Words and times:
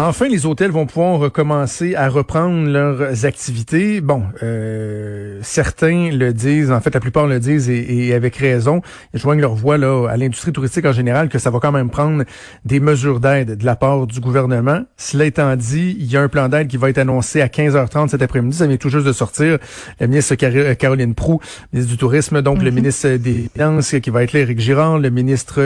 Enfin, 0.00 0.28
les 0.28 0.46
hôtels 0.46 0.70
vont 0.70 0.86
pouvoir 0.86 1.18
recommencer 1.18 1.96
à 1.96 2.08
reprendre 2.08 2.68
leurs 2.68 3.24
activités. 3.24 4.00
Bon, 4.00 4.22
euh, 4.44 5.40
certains 5.42 6.10
le 6.12 6.32
disent, 6.32 6.70
en 6.70 6.80
fait, 6.80 6.94
la 6.94 7.00
plupart 7.00 7.26
le 7.26 7.40
disent 7.40 7.68
et, 7.68 8.14
avec 8.14 8.36
raison. 8.36 8.80
Ils 9.12 9.18
joignent 9.18 9.40
leur 9.40 9.56
voix 9.56 9.76
là 9.76 10.06
à 10.08 10.16
l'industrie 10.16 10.52
touristique 10.52 10.84
en 10.84 10.92
général 10.92 11.28
que 11.28 11.40
ça 11.40 11.50
va 11.50 11.58
quand 11.58 11.72
même 11.72 11.90
prendre 11.90 12.22
des 12.64 12.78
mesures 12.78 13.18
d'aide 13.18 13.56
de 13.56 13.66
la 13.66 13.74
part 13.74 14.06
du 14.06 14.20
gouvernement. 14.20 14.82
Cela 14.96 15.24
étant 15.24 15.56
dit, 15.56 15.96
il 15.98 16.06
y 16.06 16.16
a 16.16 16.22
un 16.22 16.28
plan 16.28 16.48
d'aide 16.48 16.68
qui 16.68 16.76
va 16.76 16.90
être 16.90 16.98
annoncé 16.98 17.40
à 17.40 17.48
15h30 17.48 18.06
cet 18.06 18.22
après-midi. 18.22 18.56
Ça 18.56 18.68
vient 18.68 18.76
tout 18.76 18.90
juste 18.90 19.06
de 19.06 19.12
sortir. 19.12 19.58
La 19.98 20.06
ministre 20.06 20.36
Caroline 20.74 21.16
Prou, 21.16 21.40
ministre 21.72 21.90
du 21.90 21.98
Tourisme, 21.98 22.40
donc 22.40 22.62
le 22.62 22.70
mhm. 22.70 22.76
ministre 22.76 23.16
des 23.16 23.50
Finances 23.52 23.96
qui 24.00 24.10
va 24.10 24.22
être 24.22 24.32
là, 24.32 24.38
Éric 24.38 24.60
Girard, 24.60 25.00
le 25.00 25.10
ministre 25.10 25.60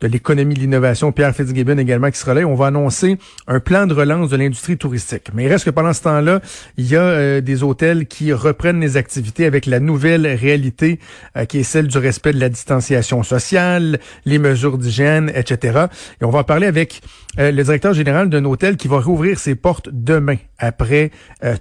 de 0.00 0.08
l'Économie 0.08 0.54
et 0.54 0.56
de 0.56 0.60
l'Innovation, 0.62 1.12
Pierre 1.12 1.36
Fitzgibbon 1.36 1.78
également 1.78 2.10
qui 2.10 2.18
sera 2.18 2.34
là. 2.34 2.44
On 2.48 2.56
va 2.56 2.66
annoncer 2.66 3.16
un 3.46 3.60
plan 3.60 3.75
de 3.84 3.92
relance 3.92 4.30
de 4.30 4.36
l'industrie 4.36 4.78
touristique. 4.78 5.28
Mais 5.34 5.44
il 5.44 5.48
reste 5.48 5.66
que 5.66 5.70
pendant 5.70 5.92
ce 5.92 6.02
temps-là, 6.02 6.40
il 6.78 6.86
y 6.86 6.96
a 6.96 7.02
euh, 7.02 7.40
des 7.42 7.62
hôtels 7.62 8.06
qui 8.06 8.32
reprennent 8.32 8.80
les 8.80 8.96
activités 8.96 9.44
avec 9.44 9.66
la 9.66 9.80
nouvelle 9.80 10.26
réalité 10.26 10.98
euh, 11.36 11.44
qui 11.44 11.58
est 11.58 11.62
celle 11.62 11.88
du 11.88 11.98
respect 11.98 12.32
de 12.32 12.40
la 12.40 12.48
distanciation 12.48 13.22
sociale, 13.22 13.98
les 14.24 14.38
mesures 14.38 14.78
d'hygiène, 14.78 15.30
etc. 15.34 15.86
Et 16.22 16.24
on 16.24 16.30
va 16.30 16.38
en 16.38 16.44
parler 16.44 16.66
avec 16.66 17.02
euh, 17.38 17.52
le 17.52 17.62
directeur 17.62 17.92
général 17.92 18.30
d'un 18.30 18.46
hôtel 18.46 18.78
qui 18.78 18.88
va 18.88 19.00
rouvrir 19.00 19.38
ses 19.38 19.54
portes 19.54 19.90
demain 19.92 20.36
après 20.58 21.10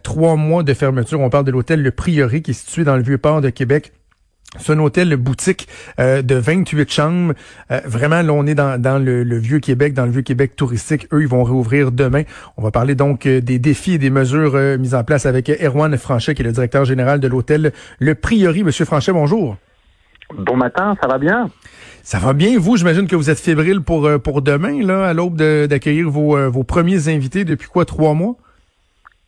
trois 0.04 0.38
mois 0.38 0.64
de 0.64 0.74
fermeture. 0.74 1.20
On 1.20 1.30
parle 1.30 1.44
de 1.44 1.52
l'hôtel 1.52 1.82
Le 1.82 1.92
Prieuré 1.92 2.42
qui 2.42 2.52
est 2.52 2.54
situé 2.54 2.86
dans 2.86 2.96
le 2.96 3.04
Vieux-Port 3.04 3.42
de 3.42 3.50
Québec. 3.50 3.92
C'est 4.58 4.74
un 4.74 4.80
hôtel 4.80 5.16
boutique 5.18 5.68
euh, 6.00 6.22
de 6.22 6.36
28 6.36 6.92
chambres. 6.92 7.34
Euh, 7.72 7.82
vraiment, 7.86 8.22
là, 8.22 8.32
on 8.32 8.46
est 8.46 8.56
dans, 8.56 8.82
dans 8.82 9.04
le, 9.04 9.38
vieux 9.38 9.60
Québec, 9.60 9.94
dans 9.94 10.06
le 10.06 10.12
vieux 10.12 10.22
Québec 10.22 10.56
touristique. 10.56 11.08
Eux, 11.12 11.22
ils 11.22 11.28
vont 11.28 11.44
réouvrir 11.44 11.92
demain. 11.92 12.24
On 12.58 12.62
va 12.62 12.72
parler 12.72 12.96
donc 12.96 13.26
euh, 13.26 13.42
des 13.42 13.60
défis 13.60 13.94
et 13.94 13.98
des 13.98 14.10
mesures 14.10 14.56
mises 14.80 14.96
en 14.96 15.04
place 15.04 15.26
avec 15.26 15.50
Erwan 15.50 15.96
Franchet, 15.98 16.36
qui 16.36 16.42
est 16.42 16.46
le 16.46 16.52
directeur 16.52 16.86
général 16.86 17.20
de 17.20 17.28
l'hôtel 17.28 17.74
Le 18.00 18.16
Priori. 18.16 18.64
Monsieur 18.64 18.86
Franchet, 18.86 19.12
bonjour. 19.12 19.58
Bon 20.38 20.56
matin, 20.56 20.96
ça 21.02 21.08
va 21.08 21.18
bien? 21.18 21.50
Ça 22.02 22.18
va 22.20 22.34
bien, 22.34 22.58
vous? 22.58 22.78
J'imagine 22.78 23.08
que 23.08 23.16
vous 23.16 23.30
êtes 23.30 23.40
fébrile 23.40 23.82
pour, 23.82 24.10
pour 24.24 24.42
demain, 24.42 24.82
là, 24.82 25.08
à 25.08 25.14
l'aube 25.14 25.36
d'accueillir 25.36 26.10
vos, 26.10 26.50
vos 26.50 26.64
premiers 26.64 27.10
invités 27.10 27.46
depuis 27.46 27.68
quoi, 27.68 27.86
trois 27.86 28.14
mois? 28.14 28.36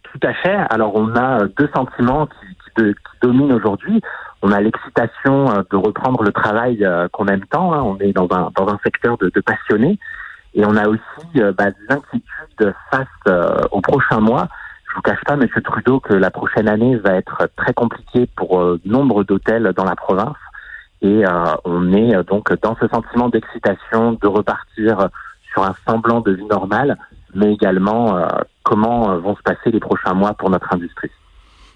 Tout 0.04 0.20
à 0.24 0.34
fait. 0.34 0.58
Alors, 0.70 0.96
on 0.96 1.16
a 1.16 1.46
deux 1.58 1.70
sentiments 1.76 2.28
qui, 2.28 2.84
qui 2.84 2.94
dominent 3.22 3.52
aujourd'hui 3.52 4.02
on 4.42 4.52
a 4.52 4.62
l'excitation 4.62 5.50
euh, 5.52 5.64
de 5.72 5.76
reprendre 5.76 6.24
le 6.24 6.32
travail 6.32 6.84
euh, 6.84 7.08
qu'on 7.12 7.28
aime 7.28 7.46
tant. 7.50 7.74
Hein. 7.74 7.82
On 7.84 7.98
est 8.00 8.14
dans 8.14 8.28
un 8.32 8.52
dans 8.56 8.68
un 8.68 8.80
secteur 8.84 9.18
de, 9.18 9.32
de 9.34 9.42
passionnés 9.42 9.98
et 10.54 10.66
on 10.66 10.76
a 10.76 10.88
aussi 10.88 11.02
euh, 11.38 11.52
bah, 11.52 11.72
des 11.72 11.94
inquiétudes 11.94 12.74
face 12.92 13.08
aux 13.72 13.82
prochains 13.82 14.20
mois. 14.20 14.48
Je 14.90 14.96
vous 14.96 15.02
cache 15.02 15.24
pas, 15.26 15.36
Monsieur 15.36 15.62
Trudeau, 15.62 16.00
que 16.00 16.14
la 16.14 16.32
prochaine 16.32 16.70
année 16.70 16.96
va 16.96 17.14
être 17.16 17.50
très 17.58 17.74
compliquée 17.74 18.28
pour 18.36 18.78
nombre 18.86 19.24
d'hôtels 19.24 19.74
dans 19.76 19.84
la 19.84 19.96
province. 19.96 20.38
Et 21.02 21.24
on 21.66 21.94
est 21.94 22.24
donc 22.24 22.52
dans 22.62 22.76
ce 22.78 22.88
sentiment 22.88 23.30
d'excitation 23.30 24.14
de 24.14 24.28
repartir 24.28 25.10
sur 25.52 25.64
un 25.64 25.76
semblant 25.88 26.22
de 26.22 26.32
vie 26.32 26.46
normale, 26.46 26.98
mais 27.36 27.54
également 27.54 28.18
comment 28.64 29.18
vont 29.20 29.36
se 29.36 29.44
passer 29.44 29.72
les 29.72 29.82
prochains 29.82 30.14
mois 30.14 30.34
pour 30.34 30.50
notre 30.50 30.74
industrie. 30.74 31.12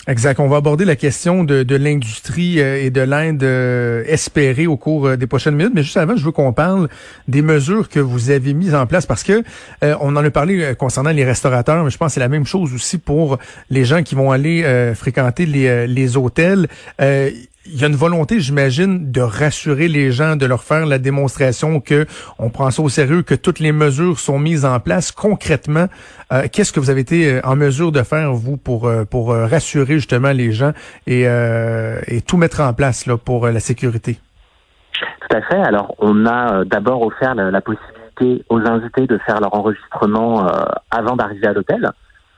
Exact. 0.08 0.40
On 0.40 0.48
va 0.48 0.58
aborder 0.58 0.84
la 0.84 0.96
question 0.96 1.44
de, 1.44 1.62
de 1.62 1.76
l'industrie 1.76 2.60
euh, 2.60 2.84
et 2.84 2.90
de 2.90 3.02
l'Inde 3.02 3.44
euh, 3.44 4.04
espérée 4.08 4.66
au 4.66 4.76
cours 4.76 5.06
euh, 5.06 5.16
des 5.16 5.28
prochaines 5.28 5.56
minutes. 5.56 5.74
Mais 5.76 5.84
juste 5.84 5.98
avant, 5.98 6.16
je 6.16 6.26
veux 6.26 6.32
qu'on 6.32 6.54
parle 6.54 6.90
des 7.28 7.44
mesures 7.44 7.88
que 7.88 8.00
vous 8.00 8.32
avez 8.32 8.56
mises 8.56 8.74
en 8.74 8.88
place 8.88 9.06
parce 9.06 9.24
que 9.24 9.44
on 9.82 10.16
en 10.16 10.24
a 10.24 10.30
parlé 10.32 10.74
concernant 10.78 11.12
les 11.12 11.24
restaurateurs, 11.24 11.84
mais 11.84 11.92
je 11.92 11.98
pense 11.98 12.10
que 12.10 12.14
c'est 12.16 12.20
la 12.20 12.30
même 12.30 12.46
chose 12.46 12.74
aussi 12.74 12.98
pour 12.98 13.38
les 13.70 13.86
gens 13.86 14.02
qui 14.04 14.16
vont 14.16 14.32
aller 14.32 14.64
fréquenter 14.96 15.46
les, 15.46 15.88
les 15.88 16.18
hôtels 16.18 16.68
il 17.74 17.80
y 17.80 17.84
a 17.84 17.88
une 17.88 17.96
volonté, 17.96 18.40
j'imagine, 18.40 19.12
de 19.12 19.22
rassurer 19.22 19.88
les 19.88 20.12
gens, 20.12 20.36
de 20.36 20.46
leur 20.46 20.64
faire 20.64 20.86
la 20.86 20.98
démonstration 20.98 21.80
que 21.80 22.06
on 22.38 22.50
prend 22.50 22.70
ça 22.70 22.82
au 22.82 22.90
sérieux, 22.90 23.22
que 23.22 23.36
toutes 23.36 23.60
les 23.60 23.72
mesures 23.72 24.20
sont 24.20 24.40
mises 24.40 24.66
en 24.66 24.80
place. 24.80 25.12
Concrètement, 25.12 25.88
euh, 26.34 26.44
qu'est-ce 26.52 26.74
que 26.74 26.80
vous 26.80 26.90
avez 26.90 27.02
été 27.02 27.36
euh, 27.36 27.42
en 27.44 27.56
mesure 27.56 27.92
de 27.92 28.04
faire, 28.04 28.34
vous, 28.34 28.58
pour, 28.58 28.88
euh, 28.88 29.06
pour 29.06 29.34
rassurer 29.34 29.96
justement 29.96 30.32
les 30.32 30.52
gens 30.52 30.72
et, 31.08 31.24
et 31.24 32.22
tout 32.22 32.38
mettre 32.38 32.62
en 32.62 32.74
place 32.74 33.06
là, 33.06 33.18
pour 33.18 33.48
la 33.48 33.60
sécurité? 33.60 34.20
Tout 35.22 35.38
à 35.38 35.42
fait. 35.42 35.62
Alors, 35.62 35.96
on 36.00 36.26
a 36.26 36.66
d'abord 36.66 37.02
offert 37.04 37.36
la, 37.36 37.62
possibilité 37.62 38.44
aux 38.50 38.60
invités 38.60 39.08
de 39.08 39.18
faire 39.20 39.40
leur 39.40 39.54
enregistrement 39.56 40.46
avant 40.92 41.16
d'arriver 41.16 41.48
à 41.48 41.54
l'hôtel, 41.54 41.90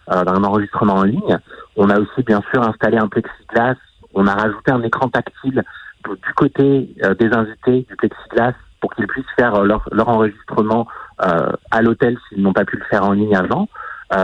dans 0.08 0.34
un 0.34 0.44
enregistrement 0.44 0.96
en 0.96 1.04
ligne. 1.04 1.38
On 1.76 1.90
a 1.90 2.00
aussi, 2.00 2.24
bien 2.26 2.42
sûr, 2.52 2.62
installé 2.62 2.98
un 2.98 3.08
plexiglas 3.08 3.76
on 4.14 4.28
a 4.28 4.34
rajouté 4.34 4.72
un 4.72 4.82
écran 4.84 5.10
tactile 5.10 5.64
du 6.06 6.34
côté 6.36 6.94
euh, 7.04 7.14
des 7.16 7.34
invités 7.34 7.86
du 7.90 7.96
plexiglas 7.96 8.54
pour 8.82 8.94
qu'ils 8.94 9.08
puissent 9.08 9.26
faire 9.38 9.56
euh, 9.56 9.66
leur, 9.66 10.10
enregistrement 10.10 10.88
euh, 11.22 11.52
à 11.72 11.82
l'hôtel 11.82 12.18
s'ils 12.28 12.42
n'ont 12.42 12.54
pas 12.54 12.66
pu 12.66 12.78
le 12.78 12.84
faire 12.86 13.04
en 13.06 13.14
ligne 13.14 13.36
avant. 13.36 13.68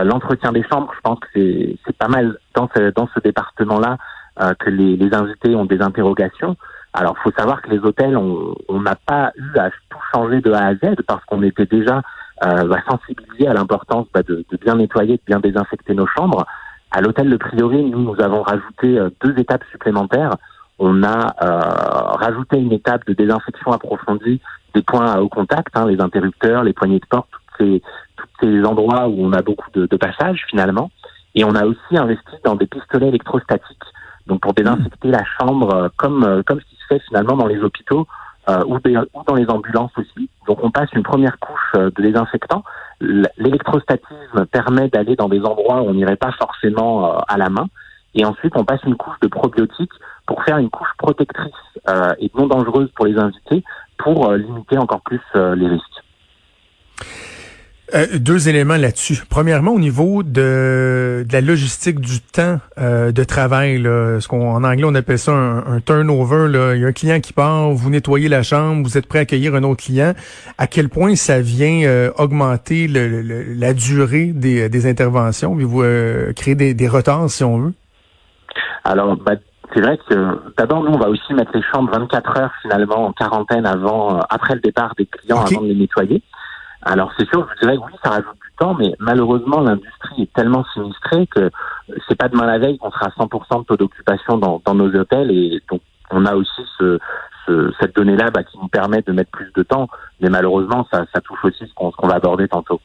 L'entretien 0.04 0.52
des 0.52 0.62
chambres, 0.70 0.92
je 0.94 1.00
pense 1.00 1.18
que 1.18 1.28
c'est 1.34 1.96
pas 1.98 2.06
mal 2.06 2.38
dans 2.54 2.70
ce, 2.76 2.92
dans 2.92 3.08
ce 3.12 3.18
département-là 3.18 3.98
que 4.60 4.70
les, 4.70 5.12
invités 5.12 5.56
ont 5.56 5.64
des 5.64 5.82
interrogations. 5.82 6.56
Alors, 6.92 7.18
faut 7.18 7.32
savoir 7.32 7.60
que 7.60 7.70
les 7.70 7.80
hôtels, 7.80 8.16
on 8.16 8.80
n'a 8.80 8.94
pas 8.94 9.32
eu 9.34 9.58
à 9.58 9.70
tout 9.70 9.98
changer 10.14 10.40
de 10.42 10.52
A 10.52 10.66
à 10.66 10.74
Z 10.74 10.94
parce 11.08 11.24
qu'on 11.24 11.42
était 11.42 11.66
déjà 11.66 12.02
euh, 12.42 12.64
bah, 12.64 12.78
sensibilisé 12.88 13.48
à 13.48 13.52
l'importance 13.52 14.06
bah, 14.14 14.22
de, 14.22 14.46
de, 14.50 14.56
bien 14.56 14.76
nettoyer, 14.76 15.18
de 15.18 15.22
bien 15.26 15.40
désinfecter 15.40 15.92
nos 15.92 16.06
chambres. 16.06 16.46
À 16.92 17.00
l'hôtel 17.00 17.28
Le 17.28 17.38
Priori, 17.38 17.84
nous, 17.84 18.00
nous 18.00 18.20
avons 18.20 18.42
rajouté 18.42 18.98
euh, 18.98 19.10
deux 19.22 19.38
étapes 19.38 19.62
supplémentaires. 19.70 20.34
On 20.78 21.02
a 21.04 21.34
euh, 21.42 22.16
rajouté 22.16 22.58
une 22.58 22.72
étape 22.72 23.06
de 23.06 23.12
désinfection 23.12 23.72
approfondie 23.72 24.40
des 24.74 24.82
points 24.82 25.06
à 25.06 25.20
haut 25.20 25.28
contact, 25.28 25.76
hein, 25.76 25.86
les 25.86 26.00
interrupteurs, 26.00 26.64
les 26.64 26.72
poignées 26.72 26.98
de 26.98 27.06
porte, 27.06 27.28
tous 27.30 27.64
ces, 27.64 27.82
ces 28.40 28.64
endroits 28.64 29.08
où 29.08 29.24
on 29.24 29.32
a 29.32 29.42
beaucoup 29.42 29.70
de, 29.72 29.86
de 29.86 29.96
passages 29.96 30.44
finalement. 30.48 30.90
Et 31.34 31.44
on 31.44 31.54
a 31.54 31.64
aussi 31.64 31.96
investi 31.96 32.34
dans 32.44 32.56
des 32.56 32.66
pistolets 32.66 33.08
électrostatiques, 33.08 33.84
donc 34.26 34.40
pour 34.40 34.52
désinfecter 34.52 35.08
la 35.08 35.24
chambre 35.38 35.72
euh, 35.74 35.88
comme 35.96 36.42
comme 36.44 36.60
ce 36.60 36.64
qui 36.64 36.76
se 36.76 36.86
fait 36.88 36.98
finalement 37.06 37.36
dans 37.36 37.46
les 37.46 37.60
hôpitaux 37.62 38.08
euh, 38.48 38.64
ou, 38.66 38.76
ou, 38.76 39.22
dans 39.26 39.34
les 39.34 39.48
ambulances 39.48 39.92
aussi. 39.96 40.28
Donc 40.48 40.58
on 40.64 40.72
passe 40.72 40.90
une 40.92 41.04
première 41.04 41.38
couche 41.38 41.72
de 41.74 42.02
désinfectant 42.02 42.64
l'électrostatisme 43.00 44.46
permet 44.52 44.88
d'aller 44.88 45.16
dans 45.16 45.28
des 45.28 45.40
endroits 45.40 45.82
où 45.82 45.88
on 45.88 45.94
n'irait 45.94 46.16
pas 46.16 46.32
forcément 46.32 47.06
euh, 47.06 47.18
à 47.28 47.36
la 47.38 47.48
main. 47.48 47.66
Et 48.14 48.24
ensuite, 48.24 48.56
on 48.56 48.64
passe 48.64 48.82
une 48.84 48.96
couche 48.96 49.18
de 49.22 49.28
probiotiques 49.28 49.92
pour 50.26 50.42
faire 50.42 50.58
une 50.58 50.70
couche 50.70 50.90
protectrice 50.98 51.52
euh, 51.88 52.12
et 52.18 52.30
non 52.36 52.46
dangereuse 52.46 52.90
pour 52.94 53.06
les 53.06 53.16
invités 53.16 53.64
pour 53.98 54.30
euh, 54.30 54.36
limiter 54.36 54.78
encore 54.78 55.02
plus 55.02 55.20
les 55.34 55.68
risques. 55.68 55.84
Euh, 57.94 58.06
deux 58.18 58.48
éléments 58.48 58.76
là-dessus. 58.76 59.22
Premièrement, 59.28 59.72
au 59.72 59.78
niveau 59.78 60.22
de, 60.22 61.24
de 61.26 61.32
la 61.32 61.40
logistique 61.40 62.00
du 62.00 62.20
temps 62.20 62.58
euh, 62.78 63.10
de 63.10 63.24
travail, 63.24 63.78
là, 63.78 64.20
ce 64.20 64.28
qu'on 64.28 64.54
en 64.54 64.62
anglais 64.62 64.84
on 64.84 64.94
appelle 64.94 65.18
ça 65.18 65.32
un, 65.32 65.80
turnover. 65.80 66.48
Là. 66.48 66.74
Il 66.74 66.82
y 66.82 66.84
a 66.84 66.88
un 66.88 66.92
client 66.92 67.20
qui 67.20 67.32
part, 67.32 67.70
vous 67.70 67.90
nettoyez 67.90 68.28
la 68.28 68.42
chambre, 68.42 68.84
vous 68.84 68.96
êtes 68.96 69.06
prêt 69.06 69.20
à 69.20 69.22
accueillir 69.22 69.54
un 69.54 69.64
autre 69.64 69.82
client. 69.82 70.12
À 70.58 70.66
quel 70.66 70.88
point 70.88 71.16
ça 71.16 71.40
vient 71.40 71.82
euh, 71.84 72.10
augmenter 72.16 72.86
le, 72.86 73.22
la 73.54 73.74
durée 73.74 74.26
des, 74.26 74.68
des 74.68 74.88
interventions, 74.88 75.56
puis 75.56 75.64
vous 75.64 75.82
créer 76.36 76.54
des, 76.54 76.74
des, 76.74 76.88
retards 76.88 77.30
si 77.30 77.42
on 77.42 77.58
veut? 77.58 77.72
Alors, 78.84 79.16
bah, 79.16 79.32
c'est 79.74 79.80
vrai 79.80 79.98
que 80.08 80.14
d'abord, 80.56 80.84
nous, 80.84 80.92
on 80.92 80.98
va 80.98 81.08
aussi 81.08 81.34
mettre 81.34 81.52
les 81.54 81.62
chambres 81.72 81.90
24 81.92 82.38
heures 82.38 82.52
finalement 82.62 83.06
en 83.06 83.12
quarantaine 83.12 83.66
avant, 83.66 84.20
après 84.28 84.54
le 84.54 84.60
départ 84.60 84.94
des 84.96 85.06
clients, 85.06 85.40
avant 85.40 85.62
de 85.62 85.68
les 85.68 85.74
nettoyer. 85.74 86.22
Alors 86.82 87.12
c'est 87.18 87.28
sûr, 87.28 87.46
je 87.54 87.60
dirais 87.60 87.76
que 87.76 87.82
oui, 87.82 87.92
ça 88.02 88.10
rajoute 88.10 88.34
du 88.34 88.52
temps, 88.58 88.74
mais 88.74 88.94
malheureusement 88.98 89.60
l'industrie 89.60 90.22
est 90.22 90.32
tellement 90.32 90.64
sinistrée 90.72 91.26
que 91.26 91.50
c'est 92.08 92.16
pas 92.16 92.28
demain 92.28 92.46
la 92.46 92.58
veille 92.58 92.78
qu'on 92.78 92.90
sera 92.90 93.06
à 93.06 93.10
100% 93.10 93.60
de 93.60 93.64
taux 93.64 93.76
d'occupation 93.76 94.38
dans, 94.38 94.74
nos 94.74 94.94
hôtels 94.94 95.30
et 95.30 95.62
donc 95.70 95.82
on 96.10 96.24
a 96.24 96.34
aussi 96.34 96.62
ce, 96.78 96.98
ce 97.46 97.72
cette 97.80 97.94
donnée-là 97.94 98.30
bah, 98.30 98.44
qui 98.44 98.58
nous 98.58 98.68
permet 98.68 99.02
de 99.02 99.12
mettre 99.12 99.30
plus 99.30 99.52
de 99.54 99.62
temps, 99.62 99.88
mais 100.20 100.30
malheureusement 100.30 100.86
ça 100.90 101.04
touche 101.22 101.44
aussi 101.44 101.66
ce 101.66 101.74
qu'on 101.74 102.08
va 102.08 102.14
aborder 102.14 102.48
tantôt. 102.48 102.80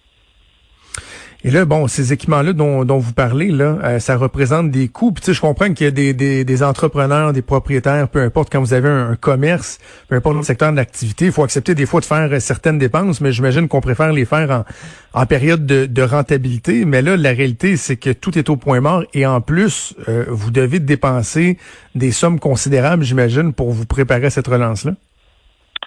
Et 1.46 1.52
là, 1.52 1.64
bon, 1.64 1.88
ces 1.88 2.12
équipements-là 2.12 2.54
dont, 2.54 2.86
dont, 2.86 2.98
vous 2.98 3.14
parlez, 3.14 3.52
là, 3.52 3.78
euh, 3.84 4.00
ça 4.00 4.18
représente 4.18 4.72
des 4.72 4.88
coûts. 4.88 5.12
Puis, 5.12 5.22
tu 5.22 5.26
sais, 5.28 5.34
je 5.36 5.42
comprends 5.42 5.72
qu'il 5.72 5.86
y 5.86 5.88
a 5.88 5.92
des, 5.92 6.12
des, 6.12 6.44
des, 6.44 6.64
entrepreneurs, 6.64 7.34
des 7.34 7.44
propriétaires, 7.44 8.10
peu 8.10 8.20
importe, 8.20 8.52
quand 8.52 8.60
vous 8.60 8.74
avez 8.74 8.90
un, 8.90 9.16
commerce, 9.16 9.78
peu 10.10 10.16
importe 10.16 10.38
le 10.38 10.42
secteur 10.42 10.74
d'activité, 10.74 11.26
il 11.26 11.32
faut 11.32 11.44
accepter 11.44 11.76
des 11.76 11.86
fois 11.86 12.00
de 12.00 12.06
faire 12.06 12.42
certaines 12.42 12.80
dépenses, 12.80 13.22
mais 13.22 13.32
j'imagine 13.32 13.68
qu'on 13.68 13.80
préfère 13.80 14.12
les 14.12 14.26
faire 14.26 14.66
en, 15.14 15.22
en 15.22 15.26
période 15.28 15.68
de, 15.68 15.86
de, 15.86 16.02
rentabilité. 16.02 16.84
Mais 16.84 17.04
là, 17.04 17.16
la 17.16 17.30
réalité, 17.30 17.78
c'est 17.78 17.96
que 17.96 18.10
tout 18.10 18.40
est 18.40 18.50
au 18.50 18.56
point 18.56 18.82
mort 18.82 19.04
et 19.14 19.28
en 19.28 19.40
plus, 19.40 19.94
euh, 20.10 20.26
vous 20.28 20.50
devez 20.50 20.80
dépenser 20.80 21.60
des 21.94 22.10
sommes 22.10 22.40
considérables, 22.40 23.04
j'imagine, 23.04 23.54
pour 23.54 23.70
vous 23.70 23.86
préparer 23.86 24.26
à 24.26 24.30
cette 24.32 24.48
relance-là. 24.48 24.94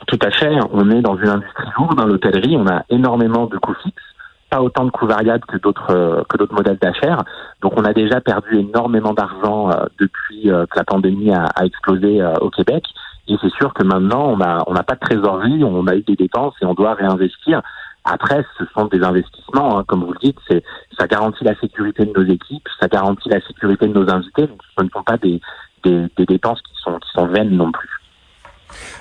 Tout 0.07 0.19
à 0.23 0.31
fait. 0.31 0.57
On 0.71 0.89
est 0.93 1.03
dans 1.03 1.17
une 1.17 1.31
industrie 1.31 1.67
lourde 1.77 1.99
dans 1.99 2.07
l'hôtellerie. 2.07 2.57
On 2.57 2.69
a 2.69 2.85
énormément 2.91 3.47
de 3.47 3.59
coûts 3.59 3.75
fixes 3.83 4.08
pas 4.49 4.63
autant 4.63 4.85
de 4.85 4.91
coûts 4.91 5.07
variables 5.07 5.45
que 5.47 5.57
d'autres 5.57 5.91
euh, 5.91 6.23
que 6.29 6.37
d'autres 6.37 6.55
modèles 6.55 6.79
d'affaires. 6.79 7.25
Donc 7.63 7.73
on 7.77 7.85
a 7.85 7.93
déjà 7.93 8.21
perdu 8.21 8.59
énormément 8.59 9.15
d'argent 9.15 9.71
euh, 9.71 9.85
depuis 9.99 10.51
euh, 10.51 10.67
que 10.67 10.77
la 10.77 10.85
pandémie 10.85 11.33
a, 11.33 11.49
explosé 11.65 12.25
au 12.41 12.51
Québec. 12.51 12.85
Et 13.29 13.37
c'est 13.43 13.53
sûr 13.53 13.75
que 13.75 13.85
maintenant 13.85 14.27
on 14.29 14.41
a 14.41 14.65
on 14.67 14.73
n'a 14.73 14.83
pas 14.83 14.95
de 14.95 15.01
trésorerie, 15.01 15.63
on 15.65 15.87
a 15.87 15.95
eu 15.95 16.03
des 16.03 16.17
dépenses 16.17 16.55
et 16.63 16.65
on 16.65 16.75
doit 16.75 16.95
réinvestir. 16.95 17.63
Après, 18.05 18.43
ce 18.57 18.65
sont 18.75 18.87
des 18.87 19.03
investissements, 19.03 19.79
hein, 19.79 19.85
comme 19.87 20.03
vous 20.03 20.13
le 20.13 20.19
dites, 20.23 20.39
c'est 20.49 20.65
ça 20.99 21.07
garantit 21.07 21.45
la 21.45 21.55
sécurité 21.57 22.07
de 22.07 22.13
nos 22.19 22.27
équipes, 22.27 22.67
ça 22.81 22.89
garantit 22.89 23.29
la 23.29 23.41
sécurité 23.43 23.87
de 23.87 23.93
nos 23.93 24.11
invités. 24.11 24.47
Donc 24.47 24.61
ce 24.79 24.83
ne 24.83 24.89
sont 24.89 25.03
pas 25.03 25.19
des, 25.19 25.41
des, 25.85 26.07
des 26.17 26.25
dépenses 26.25 26.63
qui 26.63 26.73
sont 26.83 26.99
qui 26.99 27.11
sont 27.11 27.27
vaines 27.27 27.51
non 27.51 27.71
plus. 27.71 27.98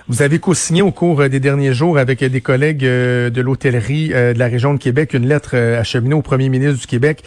Vous 0.08 0.22
avez 0.22 0.40
co-signé 0.40 0.81
au 0.81 0.92
cours 0.92 1.22
euh, 1.22 1.30
des 1.30 1.40
derniers 1.40 1.74
jours 1.74 1.98
avec 1.98 2.24
euh, 2.24 2.30
des 2.30 2.42
collègues 2.42 2.86
euh, 2.86 3.30
de 3.30 3.42
l'hôtellerie 3.42 4.10
de 4.10 4.38
la 4.38 4.48
région 4.48 4.74
de 4.74 4.80
Québec 4.80 5.14
une 5.14 5.28
lettre 5.28 5.56
acheminée 5.56 6.14
au 6.14 6.22
premier 6.22 6.50
ministre 6.50 6.80
du 6.80 6.88
Québec 6.88 7.24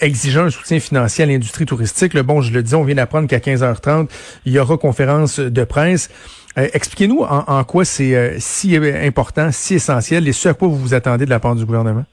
exigeant 0.00 0.44
un 0.44 0.50
soutien 0.50 0.78
financier 0.80 1.24
à 1.24 1.26
l'industrie 1.26 1.66
touristique. 1.66 2.14
Le 2.14 2.22
bon, 2.22 2.40
je 2.40 2.52
le 2.52 2.62
dis, 2.62 2.74
on 2.74 2.84
vient 2.84 2.94
d'apprendre 2.94 3.28
qu'à 3.28 3.38
15h30, 3.38 4.08
il 4.44 4.52
y 4.52 4.58
aura 4.58 4.76
conférence 4.76 5.40
de 5.40 5.64
presse. 5.64 6.10
Expliquez-nous 6.56 7.22
en, 7.22 7.64
quoi 7.64 7.84
c'est 7.84 8.38
si 8.38 8.76
important, 8.76 9.50
si 9.52 9.74
essentiel 9.74 10.26
et 10.28 10.32
ce 10.32 10.48
à 10.48 10.54
quoi 10.54 10.68
vous 10.68 10.76
vous 10.76 10.94
attendez 10.94 11.24
de 11.24 11.30
la 11.30 11.40
part 11.40 11.54
du 11.54 11.64
gouvernement? 11.64 12.04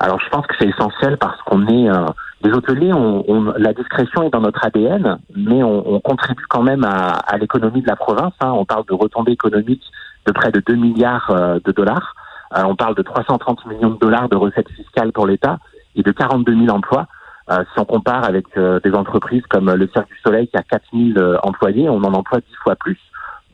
Alors, 0.00 0.20
je 0.20 0.28
pense 0.30 0.46
que 0.46 0.54
c'est 0.58 0.68
essentiel 0.68 1.16
parce 1.18 1.40
qu'on 1.42 1.66
est 1.68 1.88
les 2.44 2.52
hôteliers, 2.52 2.92
on, 2.92 3.54
la 3.56 3.72
discrétion 3.72 4.22
est 4.22 4.30
dans 4.30 4.42
notre 4.42 4.64
ADN, 4.64 5.18
mais 5.34 5.62
on, 5.62 5.98
contribue 6.00 6.44
quand 6.48 6.62
même 6.62 6.84
à, 6.84 7.38
l'économie 7.38 7.80
de 7.80 7.88
la 7.88 7.96
province. 7.96 8.34
Hein. 8.40 8.52
On 8.52 8.66
parle 8.66 8.84
de 8.84 8.92
retombées 8.92 9.32
économiques 9.32 9.84
de 10.26 10.32
près 10.32 10.52
de 10.52 10.60
2 10.60 10.74
milliards 10.74 11.30
euh, 11.30 11.58
de 11.64 11.72
dollars. 11.72 12.14
Euh, 12.56 12.62
on 12.66 12.76
parle 12.76 12.94
de 12.96 13.02
330 13.02 13.64
millions 13.66 13.90
de 13.90 13.98
dollars 13.98 14.28
de 14.28 14.36
recettes 14.36 14.68
fiscales 14.68 15.12
pour 15.12 15.26
l'État 15.26 15.58
et 15.96 16.02
de 16.02 16.12
42 16.12 16.54
000 16.54 16.68
emplois. 16.68 17.06
Euh, 17.50 17.64
si 17.72 17.80
on 17.80 17.86
compare 17.86 18.24
avec 18.24 18.46
des 18.56 18.92
entreprises 18.92 19.44
comme 19.48 19.72
le 19.72 19.88
Cirque 19.88 20.08
du 20.08 20.18
Soleil 20.22 20.46
qui 20.48 20.56
a 20.58 20.62
4 20.62 20.82
000 20.92 21.36
employés, 21.42 21.88
on 21.88 22.02
en 22.04 22.12
emploie 22.12 22.40
10 22.40 22.46
fois 22.62 22.76
plus. 22.76 22.98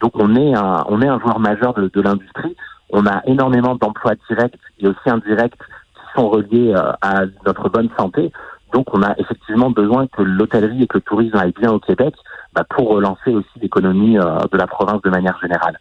Donc 0.01 0.13
on 0.17 0.35
est 0.35 0.55
un, 0.55 0.85
on 0.89 1.01
est 1.01 1.09
un 1.09 1.21
joueur 1.21 1.39
majeur 1.39 1.75
de, 1.75 1.89
de 1.93 2.01
l'industrie. 2.01 2.57
On 2.91 3.07
a 3.07 3.23
énormément 3.27 3.77
d'emplois 3.77 4.15
directs 4.29 4.59
et 4.81 4.89
aussi 4.89 5.09
indirects 5.09 5.57
qui 5.57 6.21
sont 6.21 6.29
reliés 6.29 6.75
à 7.03 7.23
notre 7.47 7.69
bonne 7.69 7.89
santé. 7.97 8.33
Donc 8.73 8.87
on 8.95 9.03
a 9.03 9.15
effectivement 9.19 9.71
besoin 9.71 10.07
que 10.07 10.23
l'hôtellerie 10.23 10.83
et 10.83 10.87
que 10.87 10.99
le 10.99 11.03
tourisme 11.03 11.37
aillent 11.37 11.55
bien 11.59 11.73
au 11.73 11.79
Québec 11.79 12.15
bah, 12.55 12.65
pour 12.69 12.89
relancer 12.89 13.31
aussi 13.31 13.59
l'économie 13.61 14.19
euh, 14.19 14.39
de 14.51 14.57
la 14.57 14.67
province 14.67 15.03
de 15.03 15.11
manière 15.11 15.39
générale. 15.41 15.79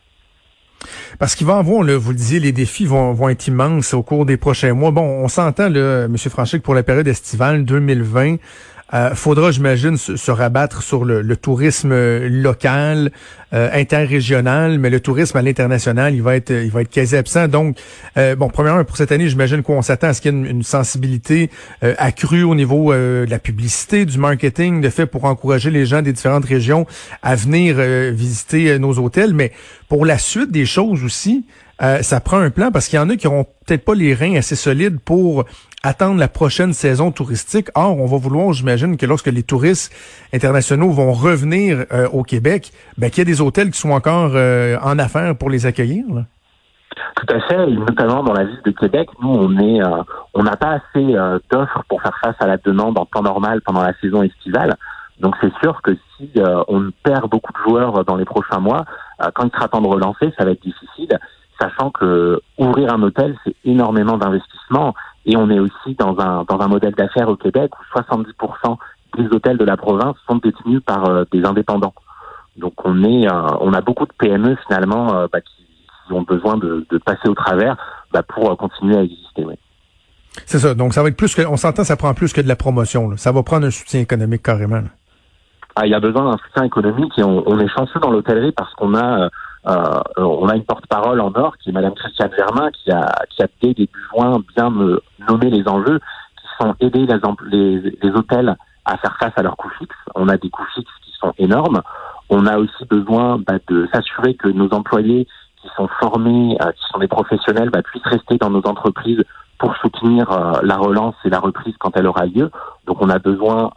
Parce 1.18 1.36
qu'il 1.36 1.46
va 1.48 1.58
avoir, 1.58 1.84
là, 1.84 1.98
vous 1.98 2.12
le 2.12 2.16
disiez, 2.16 2.40
les 2.40 2.52
défis 2.52 2.86
vont, 2.86 3.30
être 3.30 3.48
immenses 3.48 3.94
au 3.94 4.04
cours 4.04 4.26
des 4.26 4.38
prochains 4.38 4.74
mois. 4.74 4.92
Bon, 4.92 5.02
on 5.02 5.28
s'entend, 5.28 5.66
M. 5.66 6.16
Franchic, 6.18 6.64
pour 6.64 6.74
la 6.74 6.84
période 6.84 7.08
estivale 7.08 7.66
2020, 7.66 8.38
euh, 8.94 9.14
faudra, 9.16 9.52
j'imagine, 9.52 9.98
se, 9.98 10.32
rabattre 10.32 10.82
sur 10.84 11.06
le, 11.06 11.36
tourisme 11.36 11.94
local, 12.28 13.12
euh, 13.52 13.68
interrégional, 13.74 14.78
mais 14.78 14.92
le 14.92 15.00
tourisme 15.00 15.36
à 15.36 15.42
l'international, 15.42 16.14
il 16.14 16.22
va 16.22 16.36
être, 16.36 16.52
il 16.52 16.70
va 16.70 16.82
être 16.82 16.92
quasi 16.92 17.16
absent. 17.16 17.48
Donc, 17.48 17.78
euh, 18.16 18.36
bon, 18.36 18.48
premièrement, 18.48 18.84
pour 18.84 18.96
cette 18.96 19.12
année, 19.12 19.28
j'imagine 19.28 19.64
qu'on 19.64 19.82
s'attend 19.82 20.10
à 20.10 20.14
ce 20.14 20.22
qu'il 20.22 20.36
y 20.36 20.38
ait 20.38 20.52
une, 20.52 20.62
sensibilité 20.62 21.50
euh, 21.84 21.96
accrue 21.98 22.44
au 22.44 22.54
niveau 22.54 22.94
de 22.94 23.26
la 23.28 23.40
publicité, 23.40 24.06
du 24.06 24.20
marketing, 24.20 24.82
de 24.82 24.90
fait 24.90 25.08
pour 25.08 25.26
encourager 25.26 25.72
les 25.72 25.88
gens 25.88 26.04
des 26.04 26.14
différentes 26.14 26.46
régions 26.46 26.86
à 27.24 27.34
venir 27.34 27.78
visiter 28.14 28.78
nos 28.78 29.00
hôtels. 29.00 29.34
Mais 29.34 29.52
pour 29.88 30.06
la 30.06 30.20
suite 30.20 30.52
des 30.52 30.68
choses 30.68 31.04
aussi, 31.04 31.46
ça 31.80 32.20
prend 32.20 32.38
un 32.38 32.52
plan 32.52 32.72
parce 32.72 32.88
qu'il 32.88 32.98
y 32.98 33.00
en 33.00 33.10
a 33.10 33.16
qui 33.16 33.26
auront 33.26 33.46
peut-être 33.66 33.84
pas 33.84 33.96
les 33.96 34.14
reins 34.14 34.36
assez 34.36 34.56
solides 34.56 35.00
pour 35.04 35.46
attendre 35.84 36.20
la 36.20 36.28
prochaine 36.28 36.74
saison 36.74 37.12
touristique. 37.12 37.68
Or, 37.76 37.98
on 37.98 38.06
va 38.06 38.18
vouloir, 38.18 38.54
j'imagine, 38.54 38.98
que 38.98 39.06
lorsque 39.06 39.28
les 39.28 39.44
touristes 39.44 39.94
internationaux 40.34 40.90
vont 40.90 41.14
revenir 41.14 41.86
euh, 41.92 42.08
au 42.10 42.24
Québec, 42.24 42.72
ben, 42.98 43.10
qu'il 43.10 43.20
y 43.20 43.22
ait 43.22 43.26
des 43.26 43.42
hôtels 43.42 43.72
qui 43.72 43.80
sont 43.80 43.92
encore 43.92 44.32
euh, 44.36 44.78
en 44.82 45.00
affaires 45.00 45.36
pour 45.36 45.50
les 45.50 45.66
accueillir. 45.66 46.06
Tout 47.16 47.34
à 47.34 47.40
fait, 47.42 47.68
notamment 47.68 48.24
dans 48.24 48.34
la 48.34 48.46
ville 48.46 48.62
de 48.66 48.72
Québec, 48.72 49.10
nous 49.22 49.30
on 49.30 49.58
est, 49.60 49.82
euh, 49.82 50.04
on 50.34 50.44
n'a 50.44 50.56
pas 50.58 50.80
assez 50.80 51.14
d'offres 51.52 51.84
pour 51.88 52.02
faire 52.02 52.18
face 52.22 52.36
à 52.40 52.48
la 52.48 52.58
demande 52.58 52.98
en 52.98 53.06
temps 53.06 53.22
normal 53.22 53.62
pendant 53.62 53.82
la 53.82 53.94
saison 54.02 54.24
estivale. 54.24 54.76
Donc 55.20 55.36
c'est 55.42 55.54
sûr 55.62 55.82
que 55.82 55.92
si 56.18 56.32
on 56.68 56.92
perd 57.04 57.30
beaucoup 57.30 57.52
de 57.52 57.58
joueurs 57.70 58.06
dans 58.06 58.16
les 58.16 58.26
prochains 58.26 58.60
mois, 58.60 58.86
quand 59.34 59.46
il 59.46 59.52
sera 59.52 59.68
temps 59.68 59.82
de 59.82 59.88
relancer, 59.88 60.34
ça 60.38 60.46
va 60.46 60.52
être 60.52 60.62
difficile, 60.62 61.20
sachant 61.60 61.92
que 61.92 62.42
ouvrir 62.58 62.94
un 62.94 63.02
hôtel 63.04 63.38
c'est 63.44 63.56
énormément 63.66 64.18
d'investissement 64.18 64.96
et 65.26 65.38
on 65.38 65.50
est 65.50 65.60
aussi 65.60 65.96
dans 65.98 66.18
un, 66.20 66.44
dans 66.44 66.60
un 66.60 66.68
modèle 66.68 66.94
d'affaires 66.94 67.30
au 67.30 67.36
Québec 67.36 67.72
où 67.80 68.00
70% 68.00 68.78
des 69.18 69.28
hôtels 69.28 69.58
de 69.58 69.66
la 69.66 69.78
province 69.78 70.16
sont 70.28 70.38
détenus 70.38 70.82
par 70.86 71.10
euh, 71.10 71.24
des 71.32 71.44
indépendants. 71.44 71.94
Donc 72.58 72.74
on 72.86 73.04
est, 73.04 73.28
euh, 73.28 73.48
on 73.62 73.74
a 73.74 73.82
beaucoup 73.82 74.06
de 74.06 74.14
PME 74.18 74.56
finalement 74.68 75.14
euh, 75.16 75.28
bah, 75.32 75.42
qui, 75.42 75.50
ont 76.12 76.24
besoin 76.24 76.58
de, 76.58 76.88
de, 76.90 76.98
passer 76.98 77.30
au 77.30 77.36
travers 77.36 77.78
bah, 78.12 78.24
pour 78.24 78.58
continuer 78.58 78.98
à 78.98 79.04
exister. 79.04 79.46
C'est 80.48 80.58
ça. 80.58 80.74
Donc 80.74 80.94
ça 80.94 81.04
va 81.04 81.10
être 81.10 81.18
plus 81.18 81.36
que, 81.36 81.44
on 81.46 81.58
s'entend, 81.58 81.84
ça 81.84 81.96
prend 81.96 82.16
plus 82.16 82.34
que 82.34 82.42
de 82.42 82.48
la 82.48 82.56
promotion. 82.56 83.16
Ça 83.16 83.32
va 83.32 83.44
prendre 83.44 83.68
un 83.68 83.72
soutien 83.72 84.00
économique 84.00 84.42
carrément. 84.42 84.82
Ah, 85.76 85.86
il 85.86 85.92
y 85.92 85.94
a 85.94 86.00
besoin 86.00 86.32
d'un 86.32 86.38
soutien 86.38 86.64
économique 86.64 87.14
et 87.20 87.24
on, 87.24 87.48
on 87.48 87.60
est 87.60 87.68
chanceux 87.68 88.00
dans 88.00 88.10
l'hôtellerie 88.10 88.52
parce 88.54 88.74
qu'on 88.74 88.96
a 88.96 89.30
euh, 89.68 90.00
on 90.18 90.48
a 90.48 90.56
une 90.56 90.64
porte-parole 90.64 91.20
en 91.20 91.32
or 91.36 91.58
qui 91.58 91.70
est 91.70 91.74
Madame 91.74 91.94
Christiane 91.94 92.32
Germain 92.38 92.70
qui 92.72 92.92
a, 92.92 93.12
qui 93.30 93.44
a 93.44 93.48
dès 93.62 93.74
début 93.74 94.00
juin 94.14 94.42
bien 94.56 94.70
me 94.70 95.02
nommer 95.30 95.50
les 95.50 95.68
enjeux 95.68 96.00
qui 96.40 96.48
sont 96.60 96.76
aider 96.80 97.08
les, 97.52 97.80
les, 98.02 98.12
hôtels 98.12 98.56
à 98.86 98.98
faire 98.98 99.18
face 99.20 99.34
à 99.36 99.44
leurs 99.44 99.58
coûts 99.58 99.72
fixes. 99.78 99.96
On 100.16 100.28
a 100.28 100.38
des 100.38 100.50
coûts 100.50 100.66
fixes 100.74 100.92
qui 101.04 101.12
sont 101.20 101.34
énormes. 101.38 101.82
On 102.30 102.46
a 102.46 102.58
aussi 102.58 102.86
besoin 102.86 103.38
bah, 103.38 103.60
de 103.68 103.88
s'assurer 103.94 104.36
que 104.36 104.48
nos 104.48 104.70
employés 104.74 105.28
qui 105.62 105.68
sont 105.76 105.88
formés, 106.00 106.58
euh, 106.62 106.72
qui 106.72 106.84
sont 106.92 107.00
des 107.00 107.08
professionnels, 107.08 107.70
bah, 107.70 107.82
puissent 107.82 108.06
rester 108.06 108.38
dans 108.38 108.50
nos 108.50 108.66
entreprises 108.66 109.24
pour 109.58 109.76
soutenir 109.78 110.32
euh, 110.32 110.60
la 110.64 110.78
relance 110.78 111.16
et 111.26 111.30
la 111.30 111.40
reprise 111.40 111.76
quand 111.80 111.96
elle 111.98 112.08
aura 112.08 112.26
lieu. 112.26 112.50
Donc 112.86 113.02
on 113.02 113.10
a 113.10 113.20
besoin 113.20 113.72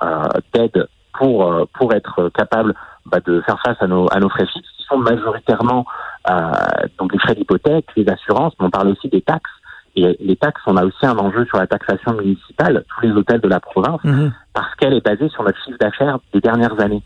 d'aide 0.54 0.88
pour 1.18 1.50
pour 1.74 1.92
être 1.92 2.30
capable 2.30 2.74
bah, 3.06 3.18
de 3.20 3.40
faire 3.42 3.60
face 3.64 3.76
à 3.80 3.86
nos 3.86 4.06
à 4.12 4.20
nos 4.20 4.28
frais 4.28 4.46
fixes 4.46 4.72
majoritairement 4.98 5.86
euh, 6.30 6.52
donc 6.98 7.12
les 7.12 7.18
frais 7.18 7.34
d'hypothèque, 7.34 7.86
les 7.96 8.08
assurances, 8.08 8.54
mais 8.58 8.66
on 8.66 8.70
parle 8.70 8.88
aussi 8.88 9.08
des 9.08 9.22
taxes. 9.22 9.50
Et 9.94 10.16
les 10.20 10.36
taxes, 10.36 10.62
on 10.66 10.76
a 10.76 10.84
aussi 10.84 11.04
un 11.04 11.18
enjeu 11.18 11.44
sur 11.46 11.58
la 11.58 11.66
taxation 11.66 12.14
municipale, 12.14 12.84
tous 12.88 13.06
les 13.06 13.12
hôtels 13.12 13.40
de 13.40 13.48
la 13.48 13.60
province, 13.60 14.02
mhm. 14.04 14.32
parce 14.54 14.74
qu'elle 14.76 14.94
est 14.94 15.04
basée 15.04 15.28
sur 15.28 15.42
notre 15.42 15.62
chiffre 15.64 15.78
d'affaires 15.78 16.18
des 16.32 16.40
dernières 16.40 16.80
années. 16.80 17.02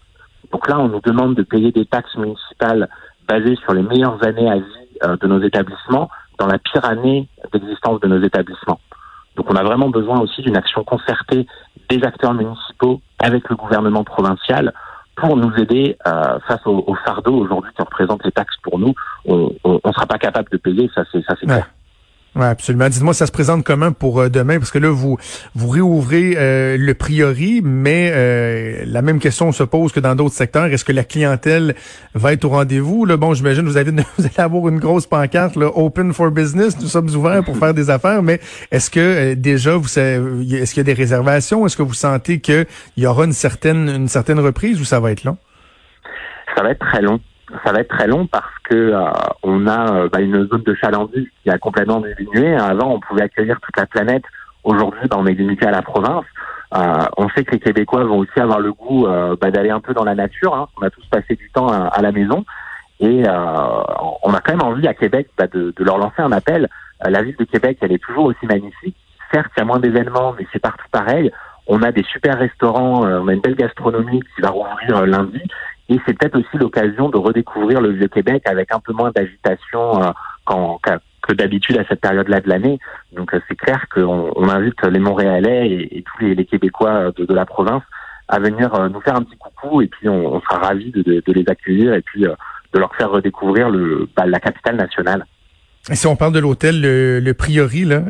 Donc 0.53 0.69
là, 0.69 0.79
on 0.79 0.89
nous 0.89 1.01
demande 1.01 1.35
de 1.35 1.43
payer 1.43 1.73
des 1.73 1.87
taxes 1.87 2.15
municipales 2.17 2.89
basées 3.29 3.57
sur 3.57 3.75
les 3.75 3.83
meilleures 3.83 4.23
années 4.25 4.49
à 4.49 4.57
vie 4.57 4.87
euh, 5.05 5.17
de 5.17 5.27
nos 5.27 5.43
établissements 5.43 6.09
dans 6.39 6.47
la 6.47 6.59
pire 6.59 6.85
année 6.85 7.29
d'existence 7.53 8.01
de 8.01 8.09
nos 8.09 8.23
établissements. 8.23 8.79
Donc 9.37 9.51
on 9.51 9.57
a 9.57 9.63
vraiment 9.63 9.91
besoin 9.91 10.21
aussi 10.21 10.43
d'une 10.43 10.57
action 10.57 10.85
concertée 10.85 11.47
des 11.89 12.03
acteurs 12.05 12.35
municipaux 12.35 13.01
avec 13.19 13.49
le 13.49 13.57
gouvernement 13.57 14.05
provincial 14.05 14.73
pour 15.17 15.37
nous 15.37 15.53
aider 15.57 15.97
euh, 16.07 16.39
face 16.47 16.61
au, 16.67 16.85
au 16.87 16.95
fardeau 16.95 17.35
aujourd'hui 17.35 17.73
qui 17.75 17.83
représente 17.83 18.25
les 18.25 18.33
taxes 18.33 18.57
pour 18.63 18.79
nous. 18.79 18.95
On 19.25 19.51
ne 19.65 19.93
sera 19.93 20.07
pas 20.07 20.19
capable 20.19 20.51
de 20.51 20.57
payer, 20.57 20.91
ça 20.95 21.05
c'est 21.11 21.23
ça 21.25 21.35
c'est 21.41 21.47
clair. 21.47 21.69
Oui, 22.37 22.45
absolument. 22.45 22.91
Dites-moi, 22.91 23.15
ça 23.15 23.25
se 23.25 23.33
présente 23.33 23.65
comment 23.65 23.93
pour 23.93 24.21
euh, 24.21 24.29
demain? 24.29 24.59
Parce 24.59 24.71
que 24.71 24.79
là, 24.79 24.91
vous 24.91 25.17
vous 25.55 25.69
réouvrez 25.69 26.35
euh, 26.37 26.77
le 26.79 26.93
priori, 26.93 27.63
mais 27.65 28.11
euh, 28.15 28.85
la 28.85 29.01
même 29.01 29.21
question 29.21 29.53
se 29.53 29.63
pose 29.63 29.91
que 29.91 30.01
dans 30.01 30.15
d'autres 30.15 30.35
secteurs. 30.35 30.67
Est-ce 30.67 30.85
que 30.85 30.93
la 30.93 31.05
clientèle 31.05 31.75
va 32.15 32.35
être 32.35 32.45
au 32.45 32.51
rendez-vous? 32.51 33.07
Là, 33.07 33.17
bon, 33.17 33.33
j'imagine 33.33 33.65
vous, 33.65 33.79
avez, 33.79 33.91
vous 34.19 34.27
allez 34.27 34.31
avoir 34.37 34.69
une 34.69 34.79
grosse 34.79 35.07
pancarte, 35.07 35.57
là, 35.57 35.71
Open 35.75 36.13
for 36.13 36.31
Business, 36.31 36.79
nous 36.79 36.89
sommes 36.89 37.09
ouverts 37.09 37.43
pour 37.43 37.57
faire 37.57 37.73
des 37.73 37.89
affaires, 37.89 38.23
mais 38.23 38.39
est-ce 38.71 38.91
que 38.91 39.33
déjà, 39.33 39.77
vous 39.77 39.87
est-ce 39.99 40.75
qu'il 40.75 40.81
y 40.81 40.81
a 40.81 40.85
des 40.85 40.93
réservations? 40.93 41.65
Est-ce 41.65 41.77
que 41.79 41.83
vous 41.83 41.95
sentez 41.95 42.41
qu'il 42.41 42.67
y 42.99 43.07
aura 43.07 43.25
une 43.25 43.33
certaine, 43.33 43.89
une 43.89 44.09
certaine 44.09 44.41
reprise 44.41 44.79
ou 44.79 44.85
ça 44.85 45.01
va 45.01 45.11
être 45.11 45.25
long? 45.25 45.39
Ça 46.55 46.63
va 46.63 46.73
être 46.73 46.81
très 46.81 47.01
long 47.01 47.19
ça 47.65 47.73
va 47.73 47.81
être 47.81 47.89
très 47.89 48.07
long 48.07 48.27
parce 48.27 48.53
que 48.65 48.75
euh, 48.75 49.05
on 49.43 49.67
a 49.67 49.95
euh, 49.95 50.09
bah, 50.13 50.21
une 50.21 50.49
zone 50.49 50.63
de 50.63 50.75
chalandise 50.75 51.27
qui 51.43 51.51
a 51.51 51.59
complètement 51.59 52.01
diminué. 52.01 52.55
Avant, 52.57 52.95
on 52.95 53.01
pouvait 53.01 53.23
accueillir 53.23 53.61
toute 53.61 53.77
la 53.77 53.87
planète 53.87 54.25
Aujourd'hui, 54.67 55.07
ben, 55.09 55.19
on 55.21 55.27
est 55.27 55.35
limité 55.35 55.65
à 55.65 55.71
la 55.71 55.81
province. 55.81 56.25
Euh, 56.75 57.05
on 57.17 57.29
sait 57.29 57.45
que 57.45 57.53
les 57.53 57.61
Québécois 57.61 58.03
vont 58.03 58.19
aussi 58.19 58.41
avoir 58.41 58.59
le 58.59 58.73
goût 58.73 59.07
euh, 59.07 59.37
bah, 59.41 59.53
d'aller 59.53 59.71
un 59.71 59.79
peu 59.79 59.95
dans 59.95 60.03
la 60.03 60.17
nature. 60.17 60.57
Hein. 60.57 60.67
On 60.77 60.83
a 60.83 60.91
tous 60.91 61.07
passé 61.07 61.37
du 61.37 61.49
temps 61.51 61.69
à, 61.69 62.03
la 62.03 62.11
maison 62.11 62.45
et 62.99 63.23
euh, 63.29 63.83
on 64.25 64.35
a 64.35 64.41
quand 64.41 64.57
même 64.57 64.63
envie 64.63 64.89
à 64.89 64.95
Québec 64.95 65.29
bah, 65.39 65.47
de, 65.47 65.73
de, 65.77 65.85
leur 65.85 65.99
lancer 65.99 66.21
un 66.21 66.33
appel. 66.33 66.69
la 67.01 67.23
ville 67.23 67.37
de 67.37 67.45
Québec, 67.45 67.79
elle 67.81 67.93
est 67.93 68.03
toujours 68.03 68.25
aussi 68.25 68.45
magnifique. 68.45 68.97
Certes, 69.33 69.53
il 69.57 69.61
y 69.61 69.63
a 69.63 69.67
moins 69.67 69.79
d'événements, 69.79 70.35
mais 70.37 70.49
c'est 70.53 70.59
partout 70.59 70.87
pareil. 70.91 71.31
On 71.69 71.83
a 71.83 71.93
des 71.93 72.03
super 72.03 72.37
restaurants, 72.37 73.05
on 73.05 73.29
a 73.29 73.33
une 73.33 73.41
belle 73.41 73.55
gastronomie 73.55 74.21
qui 74.35 74.41
va 74.43 74.51
rouvrir 74.51 75.07
lundi. 75.07 75.43
Et 75.89 76.01
c'est 76.05 76.19
peut-être 76.19 76.39
aussi 76.39 76.57
l'occasion 76.59 77.09
de 77.09 77.17
redécouvrir 77.17 77.81
le 77.81 77.91
Vieux-Québec 77.91 78.43
avec 78.47 78.73
un 78.73 78.81
peu 78.81 78.93
moins 78.93 79.13
d'agitation 79.15 80.13
qu'en 80.45 80.79
que 81.27 81.35
d'habitude 81.35 81.79
à 81.79 81.85
cette 81.85 82.01
période-là 82.01 82.41
de 82.41 82.49
l'année. 82.49 82.79
Donc 83.13 83.35
euh, 83.35 83.41
c'est 83.49 83.57
clair 83.57 83.87
qu'on 83.93 84.33
on 84.35 84.49
invite 84.49 84.81
les 84.85 84.99
Montréalais 84.99 85.71
et, 85.71 86.03
tous 86.03 86.25
les, 86.25 86.45
Québécois 86.45 87.13
de, 87.17 87.35
la 87.35 87.45
province 87.45 87.83
à 88.29 88.39
venir 88.39 88.75
euh, 88.75 88.89
nous 88.89 89.01
faire 89.01 89.17
un 89.17 89.23
petit 89.23 89.37
coucou 89.37 89.83
et 89.83 89.89
puis 89.89 90.09
on, 90.09 90.41
sera 90.41 90.59
ravis 90.59 90.91
de, 90.91 91.23
les 91.27 91.45
accueillir 91.49 91.95
et 91.95 92.03
puis 92.03 92.27
euh, 92.27 92.35
de 92.73 92.79
leur 92.79 92.95
faire 92.95 93.11
redécouvrir 93.11 93.71
le, 93.71 94.09
bah, 94.17 94.27
la 94.27 94.41
capitale 94.41 94.77
nationale. 94.77 95.27
Si 95.93 96.07
on 96.09 96.17
parle 96.17 96.33
de 96.33 96.41
l'hôtel, 96.41 96.81
le, 96.81 97.21
le, 97.21 97.35
Priori, 97.35 97.85
là, 97.85 98.03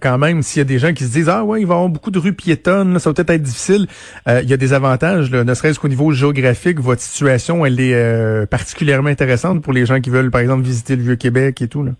quand 0.00 0.18
même, 0.18 0.42
s'il 0.42 0.60
y 0.60 0.62
a 0.62 0.64
des 0.64 0.78
gens 0.78 0.92
qui 0.92 1.02
se 1.02 1.12
disent 1.12 1.28
ah 1.28 1.42
ouais, 1.44 1.62
il 1.62 1.66
va 1.66 1.74
y 1.74 1.76
avoir 1.76 1.90
beaucoup 1.90 2.12
de 2.12 2.18
rues 2.20 2.32
piétonnes, 2.32 3.00
ça 3.00 3.10
va 3.10 3.14
peut-être 3.14 3.30
être 3.30 3.42
difficile. 3.42 3.88
il 4.28 4.48
y 4.48 4.52
a 4.52 4.56
des 4.56 4.72
avantages, 4.72 5.32
là, 5.32 5.42
ne 5.42 5.54
serait-ce 5.54 5.80
qu'au 5.80 5.88
niveau 5.88 6.12
géographique, 6.12 6.78
votre 6.78 7.00
situation, 7.00 7.66
elle 7.66 7.80
est 7.80 8.46
particulièrement 8.46 9.08
intéressante 9.08 9.62
pour 9.62 9.72
les 9.72 9.84
gens 9.84 10.00
qui 10.00 10.10
veulent, 10.10 10.30
par 10.30 10.42
exemple, 10.42 10.62
visiter 10.62 10.94
le 10.94 11.02
Vieux 11.02 11.16
Québec 11.16 11.60
et 11.60 11.66
tout. 11.66 11.82
Là. 11.82 11.90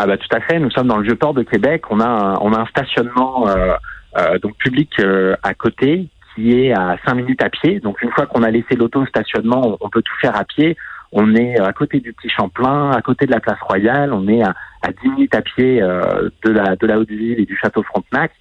Ah 0.00 0.06
bah 0.06 0.16
tout 0.16 0.34
à 0.34 0.40
fait. 0.40 0.60
Nous 0.60 0.70
sommes 0.70 0.86
dans 0.86 0.98
le 0.98 1.02
vieux 1.02 1.16
port 1.16 1.34
de 1.34 1.42
Québec. 1.42 1.82
On 1.90 1.98
a 1.98 2.06
un, 2.06 2.34
on 2.40 2.52
a 2.52 2.60
un 2.60 2.66
stationnement 2.66 3.48
euh, 3.48 3.74
euh, 4.16 4.38
donc 4.38 4.56
public 4.58 4.90
euh, 5.00 5.34
à 5.42 5.54
côté 5.54 6.06
qui 6.34 6.52
est 6.52 6.72
à 6.72 6.96
cinq 7.04 7.14
minutes 7.14 7.42
à 7.42 7.50
pied. 7.50 7.80
Donc 7.80 8.00
une 8.00 8.12
fois 8.12 8.26
qu'on 8.26 8.44
a 8.44 8.50
laissé 8.50 8.76
l'auto 8.76 9.04
stationnement, 9.06 9.76
on, 9.80 9.90
peut 9.90 10.02
tout 10.02 10.14
faire 10.20 10.36
à 10.36 10.44
pied. 10.44 10.76
On 11.12 11.34
est 11.34 11.58
à 11.58 11.72
côté 11.72 12.00
du 12.00 12.12
Petit 12.12 12.28
Champlain, 12.28 12.90
à 12.90 13.02
côté 13.02 13.26
de 13.26 13.32
la 13.32 13.40
place 13.40 13.58
Royale. 13.60 14.12
On 14.12 14.28
est 14.28 14.42
à, 14.42 14.54
à 14.82 14.92
10 14.92 15.08
minutes 15.08 15.34
à 15.34 15.42
pied 15.42 15.80
de 15.80 16.50
la 16.50 16.76
de 16.76 16.86
la 16.86 16.98
Haute-Ville 16.98 17.40
et 17.40 17.46
du 17.46 17.56
Château 17.56 17.82
Frontenac. 17.82 18.32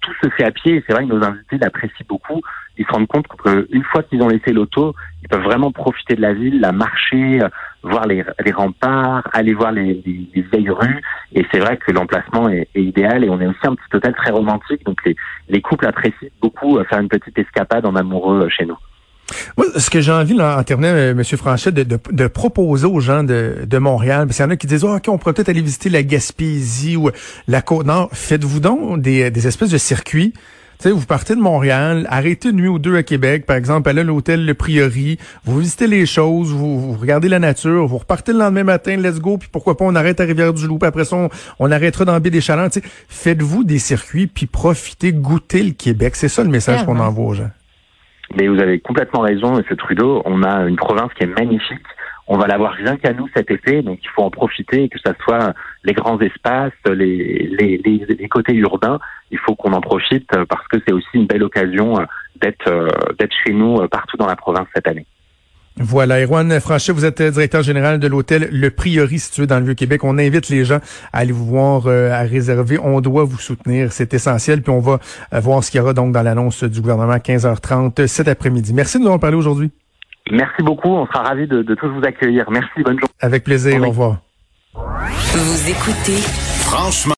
tout 0.00 0.12
se 0.22 0.30
fait 0.30 0.44
à 0.44 0.50
pied. 0.50 0.82
C'est 0.86 0.94
vrai 0.94 1.04
que 1.04 1.12
nos 1.12 1.22
invités 1.22 1.58
l'apprécient 1.58 2.06
beaucoup. 2.08 2.40
Ils 2.78 2.86
se 2.86 2.92
rendent 2.92 3.06
compte 3.06 3.26
qu'une 3.28 3.84
fois 3.84 4.02
qu'ils 4.02 4.22
ont 4.22 4.28
laissé 4.28 4.52
l'auto, 4.52 4.94
ils 5.22 5.28
peuvent 5.28 5.42
vraiment 5.42 5.72
profiter 5.72 6.14
de 6.14 6.22
la 6.22 6.32
ville, 6.32 6.60
la 6.60 6.72
marcher, 6.72 7.40
voir 7.82 8.06
les, 8.06 8.24
remparts, 8.52 9.28
aller 9.32 9.52
voir 9.52 9.72
les, 9.72 10.02
les, 10.06 10.42
vieilles 10.42 10.70
rues. 10.70 11.02
Et 11.34 11.44
c'est 11.52 11.60
vrai 11.60 11.76
que 11.76 11.92
l'emplacement 11.92 12.48
est, 12.48 12.68
idéal. 12.74 13.24
Et 13.24 13.30
on 13.30 13.40
est 13.40 13.46
aussi 13.46 13.60
un 13.64 13.74
petit 13.74 13.96
hôtel 13.96 14.14
très 14.14 14.30
romantique. 14.30 14.84
Donc 14.84 15.04
les, 15.04 15.16
les 15.48 15.60
couples 15.60 15.86
apprécient 15.86 16.28
beaucoup 16.40 16.78
euh, 16.78 16.84
faire 16.84 17.00
une 17.00 17.08
petite 17.08 17.38
escapade 17.38 17.84
en 17.84 17.94
amoureux 17.94 18.44
euh, 18.44 18.48
chez 18.48 18.64
nous. 18.64 18.78
Moi, 19.56 19.66
ce 19.76 19.90
que 19.90 20.00
j'ai 20.00 20.12
envie, 20.12 20.34
là, 20.34 20.58
en 20.58 20.62
terminant, 20.62 20.92
euh, 20.92 21.12
M. 21.12 21.24
Franchet, 21.24 21.72
de, 21.72 21.82
de, 21.82 21.98
de, 22.10 22.26
proposer 22.26 22.86
aux 22.86 23.00
gens 23.00 23.22
de, 23.22 23.64
de 23.66 23.78
Montréal, 23.78 24.26
parce 24.26 24.36
qu'il 24.36 24.44
y 24.44 24.48
en 24.48 24.50
a 24.50 24.56
qui 24.56 24.66
disent, 24.66 24.84
oh, 24.84 24.94
OK, 24.94 25.04
on 25.08 25.18
pourrait 25.18 25.34
peut-être 25.34 25.48
aller 25.48 25.62
visiter 25.62 25.88
la 25.88 26.02
Gaspésie 26.02 26.96
ou 26.96 27.10
la 27.48 27.62
Côte-Nord. 27.62 28.10
Faites-vous 28.12 28.60
donc 28.60 29.00
des, 29.00 29.30
des 29.30 29.46
espèces 29.46 29.70
de 29.70 29.78
circuits 29.78 30.32
vous 30.90 31.06
partez 31.06 31.36
de 31.36 31.40
Montréal, 31.40 32.06
arrêtez 32.10 32.50
une 32.50 32.56
nuit 32.56 32.68
ou 32.68 32.78
deux 32.78 32.96
à 32.96 33.02
Québec, 33.02 33.46
par 33.46 33.56
exemple, 33.56 33.88
allez 33.88 34.00
à 34.00 34.04
l'hôtel 34.04 34.44
Le 34.44 34.54
Priori, 34.54 35.18
vous 35.44 35.60
visitez 35.60 35.86
les 35.86 36.06
choses, 36.06 36.50
vous, 36.50 36.96
regardez 36.98 37.28
la 37.28 37.38
nature, 37.38 37.86
vous 37.86 37.98
repartez 37.98 38.32
le 38.32 38.38
lendemain 38.38 38.64
matin, 38.64 38.96
let's 38.96 39.20
go, 39.20 39.38
puis 39.38 39.48
pourquoi 39.50 39.76
pas 39.76 39.84
on 39.84 39.94
arrête 39.94 40.20
à 40.20 40.24
Rivière-du-Loup, 40.24 40.78
puis 40.78 40.88
après 40.88 41.04
ça, 41.04 41.28
on, 41.58 41.70
arrêtera 41.70 42.04
dans 42.04 42.18
Baie 42.18 42.30
des 42.30 42.40
Chalands. 42.40 42.68
Faites-vous 43.08 43.64
des 43.64 43.78
circuits, 43.78 44.26
puis 44.26 44.46
profitez, 44.46 45.12
goûtez 45.12 45.62
le 45.62 45.72
Québec. 45.72 46.16
C'est 46.16 46.28
ça 46.28 46.42
le 46.42 46.50
message 46.50 46.84
qu'on 46.84 46.98
envoie 46.98 47.24
aux 47.24 47.34
gens. 47.34 47.50
Mais 48.36 48.48
vous 48.48 48.60
avez 48.60 48.80
complètement 48.80 49.20
raison, 49.20 49.58
M. 49.58 49.76
Trudeau. 49.76 50.22
On 50.24 50.42
a 50.42 50.68
une 50.68 50.76
province 50.76 51.12
qui 51.14 51.24
est 51.24 51.38
magnifique. 51.38 51.86
On 52.28 52.38
va 52.38 52.46
l'avoir 52.46 52.72
rien 52.72 52.96
qu'à 52.96 53.12
nous 53.12 53.28
cet 53.34 53.50
été, 53.50 53.82
donc 53.82 53.98
il 54.02 54.08
faut 54.10 54.22
en 54.22 54.30
profiter, 54.30 54.88
que 54.88 54.98
ce 54.98 55.12
soit 55.24 55.54
les 55.84 55.92
grands 55.92 56.18
espaces, 56.20 56.72
les, 56.86 57.48
les, 57.58 57.78
les, 57.84 58.28
côtés 58.28 58.54
urbains. 58.54 59.00
Il 59.32 59.38
faut 59.38 59.56
qu'on 59.56 59.72
en 59.72 59.80
profite 59.80 60.30
parce 60.48 60.66
que 60.68 60.78
c'est 60.86 60.94
aussi 60.94 61.08
une 61.14 61.26
belle 61.26 61.42
occasion 61.42 61.94
d'être 62.40 62.68
euh, 62.68 62.88
d'être 63.18 63.34
chez 63.44 63.52
nous 63.52 63.76
partout 63.88 64.16
dans 64.16 64.26
la 64.26 64.36
province 64.36 64.68
cette 64.74 64.86
année. 64.86 65.04
Voilà, 65.76 66.20
Erwan 66.22 66.60
Franchet, 66.60 66.92
vous 66.92 67.04
êtes 67.04 67.22
directeur 67.22 67.62
général 67.62 67.98
de 67.98 68.06
l'hôtel 68.06 68.48
Le 68.52 68.70
Priori 68.70 69.18
situé 69.18 69.46
dans 69.46 69.58
le 69.58 69.64
Vieux-Québec. 69.64 70.04
On 70.04 70.18
invite 70.18 70.48
les 70.50 70.64
gens 70.64 70.80
à 71.12 71.18
aller 71.18 71.32
vous 71.32 71.46
voir, 71.46 71.86
euh, 71.86 72.10
à 72.12 72.22
réserver. 72.22 72.78
On 72.78 73.00
doit 73.00 73.24
vous 73.24 73.38
soutenir, 73.38 73.90
c'est 73.90 74.12
essentiel. 74.12 74.62
Puis 74.62 74.70
on 74.70 74.80
va 74.80 74.98
euh, 75.32 75.40
voir 75.40 75.64
ce 75.64 75.70
qu'il 75.70 75.78
y 75.78 75.80
aura 75.80 75.94
donc 75.94 76.12
dans 76.12 76.22
l'annonce 76.22 76.62
du 76.64 76.80
gouvernement 76.80 77.12
à 77.12 77.18
15h30 77.18 78.06
cet 78.06 78.28
après-midi. 78.28 78.74
Merci 78.74 78.98
de 78.98 79.02
nous 79.02 79.08
avoir 79.08 79.20
parlé 79.20 79.36
aujourd'hui. 79.36 79.70
Merci 80.30 80.62
beaucoup, 80.62 80.88
on 80.88 81.06
sera 81.06 81.22
ravis 81.22 81.48
de, 81.48 81.62
tous 81.74 81.88
vous 81.88 82.04
accueillir. 82.04 82.48
Merci, 82.50 82.70
bonne 82.76 82.98
journée. 82.98 83.14
Avec 83.20 83.42
plaisir, 83.42 83.82
au 83.82 83.88
revoir. 83.88 84.18
Vous 84.74 85.70
écoutez 85.70 86.20
Franchement. 86.64 87.10